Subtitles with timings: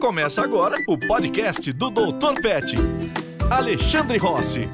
[0.00, 2.40] Começa agora o podcast do Dr.
[2.40, 2.74] Pet.
[3.50, 4.66] Alexandre Rossi.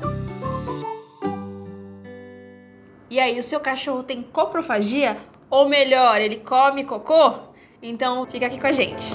[3.10, 5.16] E aí, o seu cachorro tem coprofagia?
[5.50, 7.34] Ou melhor, ele come cocô?
[7.82, 9.14] Então fica aqui com a gente.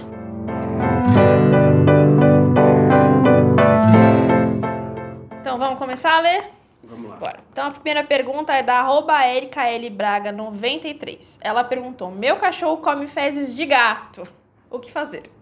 [5.39, 6.43] Então vamos começar a ler?
[6.83, 7.15] Vamos lá.
[7.15, 7.39] Bora.
[7.53, 9.89] Então a primeira pergunta é da arroba Erika L.
[9.89, 11.39] Braga 93.
[11.41, 14.23] Ela perguntou: Meu cachorro come fezes de gato.
[14.69, 15.40] O que fazer?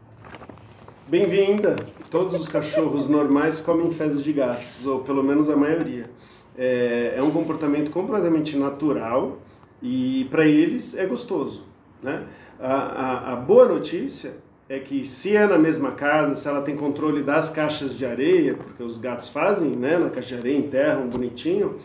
[1.09, 1.75] Bem-vinda!
[2.11, 6.07] Todos os cachorros normais comem fezes de gatos, ou pelo menos a maioria.
[6.55, 9.39] É, é um comportamento completamente natural
[9.81, 11.65] e para eles é gostoso.
[12.03, 12.27] Né?
[12.59, 14.33] A, a, a boa notícia
[14.69, 18.53] é que se é na mesma casa, se ela tem controle das caixas de areia,
[18.53, 21.79] porque os gatos fazem, né, na caixa de areia, enterram bonitinho,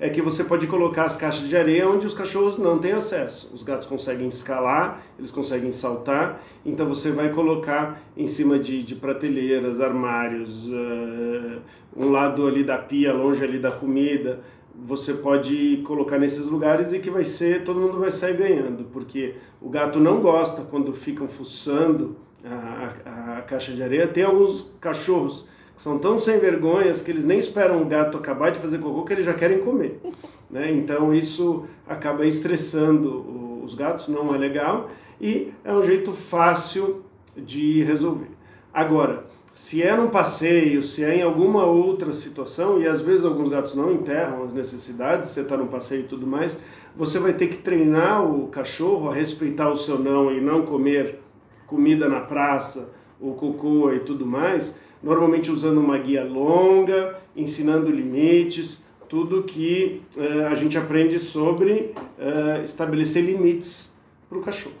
[0.00, 3.50] é que você pode colocar as caixas de areia onde os cachorros não têm acesso.
[3.52, 8.94] Os gatos conseguem escalar, eles conseguem saltar, então você vai colocar em cima de, de
[8.94, 11.60] prateleiras, armários, uh,
[11.96, 14.40] um lado ali da pia, longe ali da comida,
[14.74, 19.34] você pode colocar nesses lugares e que vai ser, todo mundo vai sair ganhando, porque
[19.60, 24.06] o gato não gosta quando ficam fuçando a, a, a caixa de areia.
[24.06, 25.46] Tem alguns cachorros
[25.78, 29.12] são tão sem vergonhas que eles nem esperam o gato acabar de fazer cocô que
[29.14, 30.00] eles já querem comer.
[30.50, 30.72] Né?
[30.72, 34.88] Então isso acaba estressando os gatos, não é legal
[35.20, 37.04] e é um jeito fácil
[37.36, 38.30] de resolver.
[38.72, 43.48] Agora, se é num passeio, se é em alguma outra situação, e às vezes alguns
[43.48, 46.56] gatos não enterram as necessidades, você está num passeio e tudo mais,
[46.96, 51.20] você vai ter que treinar o cachorro a respeitar o seu não e não comer
[51.66, 52.90] comida na praça,
[53.20, 60.46] o cocô e tudo mais, normalmente usando uma guia longa, ensinando limites, tudo que uh,
[60.50, 63.92] a gente aprende sobre uh, estabelecer limites
[64.28, 64.76] para o cachorro.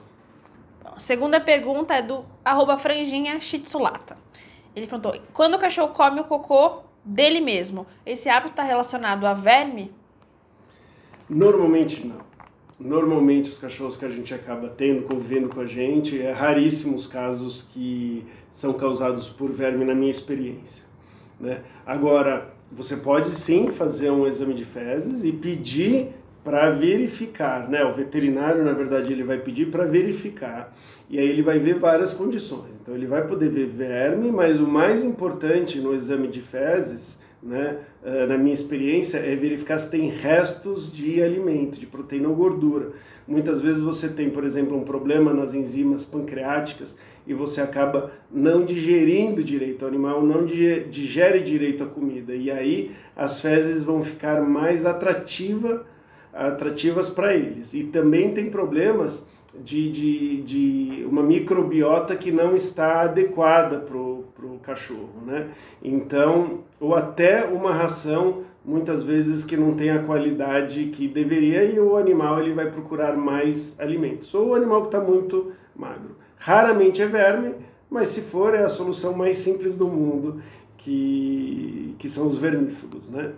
[0.84, 4.16] A segunda pergunta é do arroba franjinha shitsulata.
[4.74, 9.32] Ele perguntou, quando o cachorro come o cocô dele mesmo, esse hábito está relacionado a
[9.32, 9.92] verme?
[11.28, 12.27] Normalmente não.
[12.78, 17.66] Normalmente os cachorros que a gente acaba tendo, convivendo com a gente, é raríssimos casos
[17.70, 20.84] que são causados por verme na minha experiência.
[21.40, 21.62] Né?
[21.84, 26.10] Agora, você pode sim fazer um exame de fezes e pedir
[26.44, 27.84] para verificar, né?
[27.84, 30.74] O veterinário, na verdade, ele vai pedir para verificar.
[31.10, 32.70] E aí ele vai ver várias condições.
[32.80, 37.78] Então ele vai poder ver verme, mas o mais importante no exame de fezes né,
[38.04, 42.92] eh, na minha experiência, é verificar se tem restos de alimento, de proteína ou gordura.
[43.26, 48.64] Muitas vezes você tem, por exemplo, um problema nas enzimas pancreáticas e você acaba não
[48.64, 52.34] digerindo direito o animal, não digere direito a comida.
[52.34, 55.86] E aí as fezes vão ficar mais atrativa,
[56.32, 57.74] atrativas para eles.
[57.74, 64.58] E também tem problemas de, de, de uma microbiota que não está adequada para o
[64.62, 65.48] cachorro, né?
[65.82, 71.80] Então, ou até uma ração muitas vezes que não tem a qualidade que deveria e
[71.80, 74.34] o animal ele vai procurar mais alimentos.
[74.34, 76.16] Ou o animal que está muito magro.
[76.36, 77.54] Raramente é verme,
[77.88, 80.42] mas se for é a solução mais simples do mundo,
[80.76, 83.32] que, que são os vermífugos, né?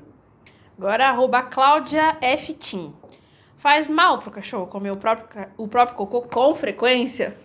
[0.77, 2.55] Agora arroba Cláudia F.
[2.55, 2.93] Tim.
[3.61, 7.37] Faz mal para o cachorro comer o próprio, o próprio cocô com frequência?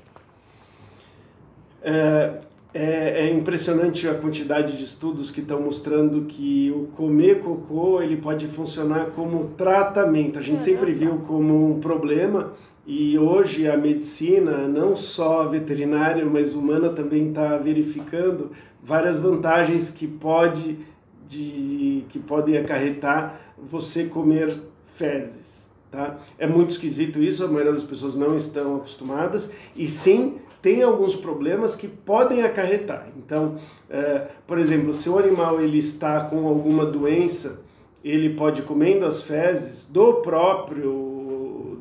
[1.81, 2.39] É,
[2.73, 8.15] é, é, impressionante a quantidade de estudos que estão mostrando que o comer cocô ele
[8.15, 10.39] pode funcionar como tratamento.
[10.39, 12.53] A gente sempre viu como um problema
[12.87, 20.07] e hoje a medicina, não só veterinária, mas humana, também está verificando várias vantagens que,
[20.07, 20.79] pode,
[21.27, 24.55] de, que podem acarretar você comer
[24.95, 25.64] fezes.
[25.95, 26.17] Tá?
[26.37, 31.15] É muito esquisito isso, a maioria das pessoas não estão acostumadas e sim tem alguns
[31.15, 33.07] problemas que podem acarretar.
[33.15, 33.57] Então,
[33.89, 37.61] é, por exemplo, se o animal ele está com alguma doença,
[38.03, 41.79] ele pode comendo as fezes do próprio,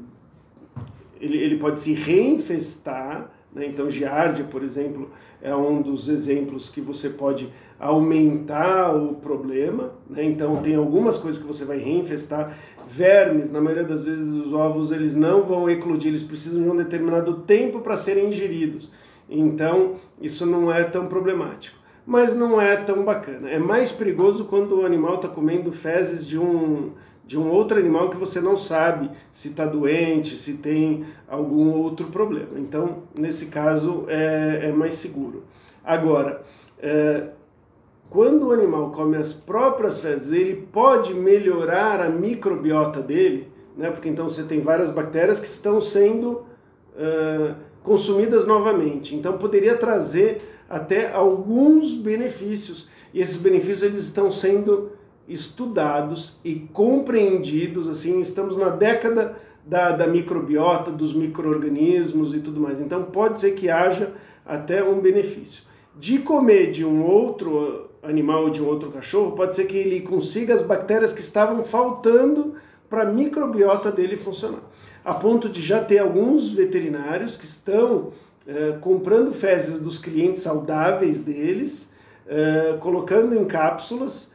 [1.20, 3.32] ele, ele pode se reinfestar.
[3.52, 3.66] Né?
[3.66, 5.10] Então, giardia, por exemplo,
[5.42, 9.92] é um dos exemplos que você pode aumentar o problema.
[10.08, 10.24] Né?
[10.24, 12.56] Então, tem algumas coisas que você vai reinfestar.
[12.86, 16.76] Vermes, na maioria das vezes, os ovos eles não vão eclodir, eles precisam de um
[16.76, 18.90] determinado tempo para serem ingeridos.
[19.28, 21.78] Então, isso não é tão problemático.
[22.06, 23.48] Mas não é tão bacana.
[23.48, 26.90] É mais perigoso quando o animal está comendo fezes de um,
[27.26, 32.08] de um outro animal que você não sabe se está doente, se tem algum outro
[32.08, 32.58] problema.
[32.58, 35.44] Então, nesse caso, é, é mais seguro.
[35.82, 36.42] Agora,
[36.78, 37.28] é,
[38.10, 43.90] quando o animal come as próprias fezes, ele pode melhorar a microbiota dele, né?
[43.90, 46.44] porque então você tem várias bactérias que estão sendo
[46.94, 49.14] uh, consumidas novamente.
[49.14, 52.88] Então poderia trazer até alguns benefícios.
[53.12, 54.92] E esses benefícios eles estão sendo
[55.28, 59.36] estudados e compreendidos, assim, estamos na década
[59.66, 62.80] da, da microbiota, dos micro-organismos e tudo mais.
[62.80, 64.12] Então pode ser que haja
[64.44, 65.62] até um benefício.
[65.98, 70.00] De comer de um outro animal ou de um outro cachorro, pode ser que ele
[70.00, 72.54] consiga as bactérias que estavam faltando
[72.88, 74.62] para a microbiota dele funcionar.
[75.04, 78.12] A ponto de já ter alguns veterinários que estão
[78.46, 81.90] eh, comprando fezes dos clientes saudáveis deles,
[82.26, 84.32] eh, colocando em cápsulas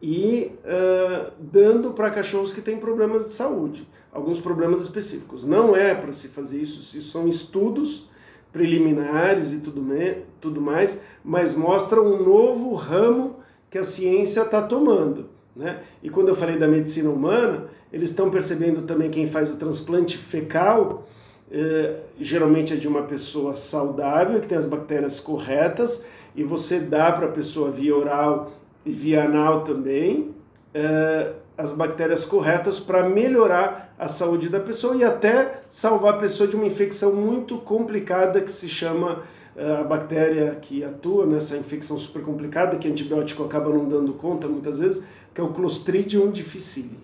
[0.00, 5.44] e uh, dando para cachorros que têm problemas de saúde, alguns problemas específicos.
[5.44, 8.08] Não é para se fazer isso, isso são estudos
[8.52, 13.36] preliminares e tudo, me, tudo mais, mas mostra um novo ramo
[13.70, 15.26] que a ciência está tomando.
[15.54, 15.80] Né?
[16.02, 20.16] E quando eu falei da medicina humana, eles estão percebendo também quem faz o transplante
[20.16, 21.06] fecal,
[21.50, 26.02] eh, geralmente é de uma pessoa saudável, que tem as bactérias corretas,
[26.34, 28.52] e você dá para a pessoa via oral
[28.84, 30.30] e via anal também,
[30.72, 36.48] é, as bactérias corretas para melhorar a saúde da pessoa e até salvar a pessoa
[36.48, 39.24] de uma infecção muito complicada que se chama
[39.56, 44.46] é, a bactéria que atua nessa infecção super complicada, que antibiótico acaba não dando conta
[44.46, 45.02] muitas vezes,
[45.34, 46.96] que é o Clostridium difficile.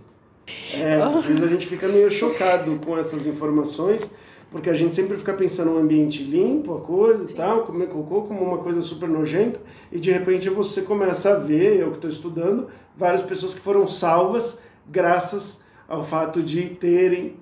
[0.73, 4.09] É, às vezes a gente fica meio chocado com essas informações,
[4.55, 7.33] porque a gente sempre fica pensando no ambiente limpo, a coisa Sim.
[7.33, 9.61] e tal, comer cocô como uma coisa super nojenta,
[9.91, 13.89] e de repente você começa a ver, eu que estou estudando, várias pessoas que foram
[13.89, 17.35] salvas graças ao fato de terem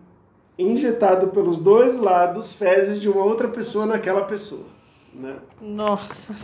[0.59, 4.64] injetado pelos dois lados fezes de uma outra pessoa naquela pessoa.
[5.12, 5.37] Né?
[5.61, 6.35] Nossa.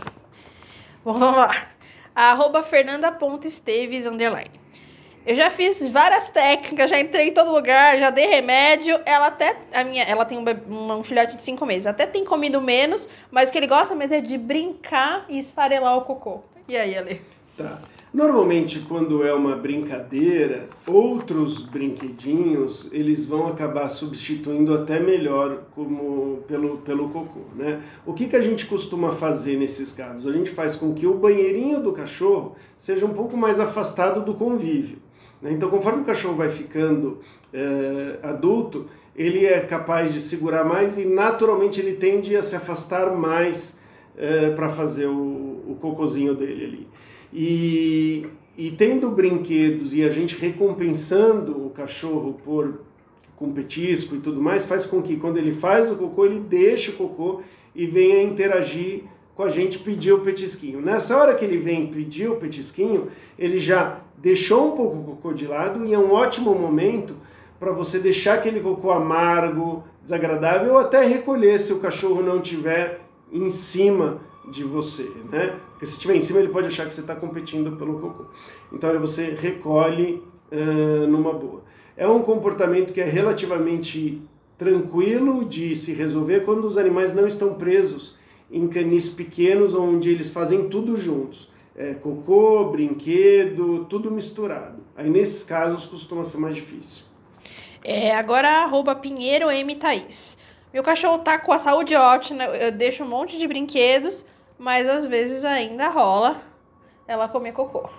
[1.03, 1.49] Vamos lá.
[2.13, 4.51] Arroba Fernanda.esteves, underline.
[5.29, 8.99] Eu já fiz várias técnicas, já entrei em todo lugar, já dei remédio.
[9.05, 9.57] Ela até.
[9.71, 11.85] A minha, ela tem um, um filhote de cinco meses.
[11.85, 15.95] Até tem comido menos, mas o que ele gosta mesmo é de brincar e esfarelar
[15.99, 16.41] o cocô.
[16.67, 17.21] E aí, Ale?
[17.55, 17.77] Tá.
[18.11, 26.77] Normalmente, quando é uma brincadeira, outros brinquedinhos eles vão acabar substituindo até melhor como pelo,
[26.79, 27.83] pelo cocô, né?
[28.03, 30.25] O que, que a gente costuma fazer nesses casos?
[30.25, 34.33] A gente faz com que o banheirinho do cachorro seja um pouco mais afastado do
[34.33, 34.97] convívio.
[35.41, 35.51] Né?
[35.51, 37.19] Então, conforme o cachorro vai ficando
[37.53, 43.15] é, adulto, ele é capaz de segurar mais e naturalmente ele tende a se afastar
[43.15, 43.77] mais
[44.17, 46.87] é, para fazer o, o cocôzinho dele ali.
[47.33, 48.27] E,
[48.57, 52.81] e tendo brinquedos e a gente recompensando o cachorro por
[53.35, 56.91] com petisco e tudo mais, faz com que quando ele faz o cocô, ele deixe
[56.91, 57.41] o cocô
[57.73, 59.03] e venha interagir
[59.39, 60.81] com a gente pedir o petisquinho.
[60.81, 63.07] Nessa hora que ele vem pedir o petisquinho,
[63.37, 67.15] ele já deixou um pouco o cocô de lado e é um ótimo momento
[67.57, 72.99] para você deixar aquele cocô amargo, desagradável, ou até recolher se o cachorro não tiver
[73.31, 74.19] em cima
[74.51, 75.55] de você, né?
[75.69, 78.25] Porque se estiver em cima ele pode achar que você está competindo pelo cocô.
[78.73, 80.21] Então aí você recolhe
[80.51, 81.63] uh, numa boa.
[81.95, 84.21] É um comportamento que é relativamente
[84.57, 88.18] tranquilo de se resolver quando os animais não estão presos
[88.51, 91.49] em canis pequenos onde eles fazem tudo juntos.
[91.75, 94.83] É, cocô, brinquedo, tudo misturado.
[94.97, 97.05] Aí nesses casos costuma ser mais difícil.
[97.83, 100.37] É, agora arroba Pinheiro M Thaís.
[100.73, 104.25] Meu cachorro tá com a saúde ótima, eu deixo um monte de brinquedos,
[104.57, 106.41] mas às vezes ainda rola
[107.07, 107.89] ela comer cocô.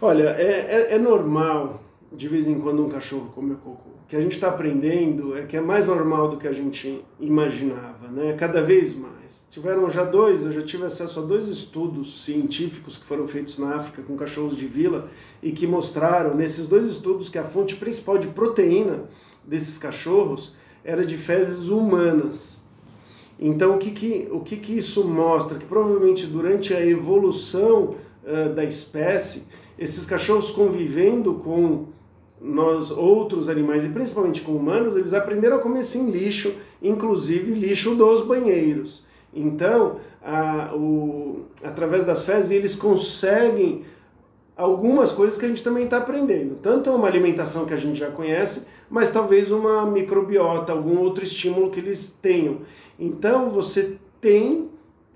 [0.00, 1.80] Olha, é, é, é normal
[2.10, 5.56] de vez em quando um cachorro comer cocô que a gente está aprendendo é que
[5.56, 8.34] é mais normal do que a gente imaginava, né?
[8.36, 9.46] Cada vez mais.
[9.48, 13.76] Tiveram já dois, eu já tive acesso a dois estudos científicos que foram feitos na
[13.76, 15.08] África com cachorros de vila
[15.40, 19.04] e que mostraram nesses dois estudos que a fonte principal de proteína
[19.44, 22.64] desses cachorros era de fezes humanas.
[23.38, 25.56] Então, o que, que, o que, que isso mostra?
[25.56, 29.44] Que provavelmente durante a evolução uh, da espécie,
[29.78, 31.99] esses cachorros convivendo com
[32.40, 37.94] nós outros animais e principalmente com humanos, eles aprenderam a comer sim lixo, inclusive lixo
[37.94, 39.04] dos banheiros.
[39.32, 43.84] Então, a, o, através das fezes, eles conseguem
[44.56, 46.56] algumas coisas que a gente também está aprendendo.
[46.56, 51.70] Tanto uma alimentação que a gente já conhece, mas talvez uma microbiota, algum outro estímulo
[51.70, 52.58] que eles tenham.
[52.98, 54.68] Então, você tem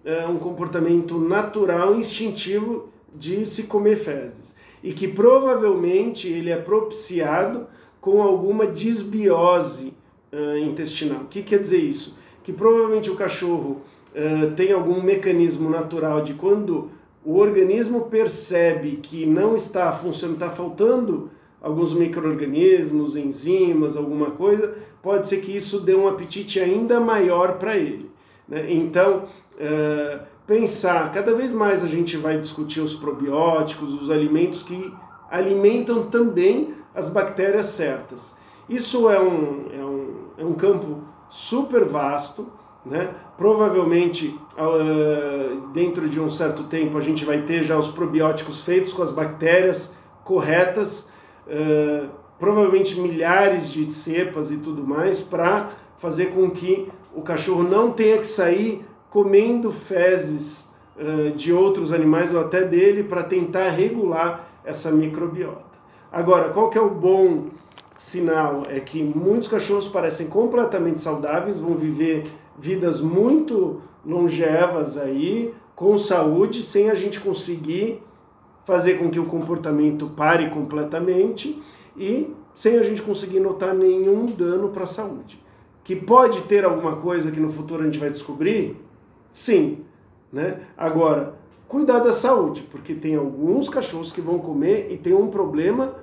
[0.05, 4.54] é, um comportamento natural, instintivo de se comer fezes
[4.85, 7.67] e que provavelmente ele é propiciado
[8.03, 9.95] com alguma disbiose
[10.31, 11.23] uh, intestinal.
[11.23, 12.15] O que quer dizer isso?
[12.43, 16.91] Que provavelmente o cachorro uh, tem algum mecanismo natural de quando
[17.25, 21.31] o organismo percebe que não está funcionando, está faltando
[21.63, 27.75] alguns micro-organismos, enzimas, alguma coisa, pode ser que isso dê um apetite ainda maior para
[27.75, 28.11] ele.
[28.47, 28.71] Né?
[28.71, 29.25] Então,
[29.59, 34.93] é, pensar, cada vez mais a gente vai discutir os probióticos, os alimentos que
[35.31, 38.35] alimentam também as bactérias certas.
[38.69, 42.47] Isso é um, é um, é um campo super vasto,
[42.85, 43.11] né?
[43.37, 48.93] Provavelmente, uh, dentro de um certo tempo, a gente vai ter já os probióticos feitos
[48.93, 51.09] com as bactérias corretas,
[51.47, 52.09] uh,
[52.39, 58.19] provavelmente milhares de cepas e tudo mais, para fazer com que o cachorro não tenha
[58.19, 64.91] que sair comendo fezes uh, de outros animais ou até dele para tentar regular essa
[64.91, 65.63] microbiota.
[66.11, 67.45] Agora, qual que é o bom
[67.97, 68.65] sinal?
[68.69, 72.25] É que muitos cachorros parecem completamente saudáveis, vão viver
[72.59, 78.03] vidas muito longevas aí, com saúde, sem a gente conseguir
[78.65, 81.63] fazer com que o comportamento pare completamente
[81.97, 85.41] e sem a gente conseguir notar nenhum dano para a saúde.
[85.85, 88.83] Que pode ter alguma coisa que no futuro a gente vai descobrir?
[89.35, 89.85] Sim.
[90.33, 90.61] Né?
[90.77, 91.35] Agora,
[91.67, 95.97] cuidar da saúde, porque tem alguns cachorros que vão comer e tem um problema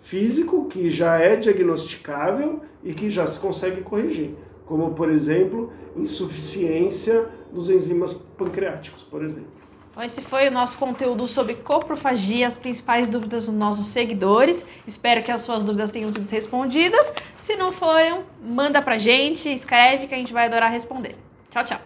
[0.00, 4.34] físico que já é diagnosticável e que já se consegue corrigir
[4.66, 9.52] como por exemplo insuficiência dos enzimas pancreáticos, por exemplo.
[9.90, 14.66] Então, esse foi o nosso conteúdo sobre coprofagia, as principais dúvidas dos nossos seguidores.
[14.84, 17.14] Espero que as suas dúvidas tenham sido respondidas.
[17.38, 21.14] Se não forem, manda pra gente, escreve que a gente vai adorar responder.
[21.48, 21.80] Tchau, tchau.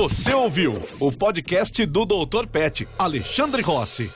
[0.00, 2.46] Você ouviu o podcast do Dr.
[2.46, 4.10] Pet, Alexandre Rossi.